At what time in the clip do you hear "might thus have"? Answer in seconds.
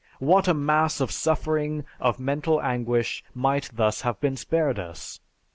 3.35-4.19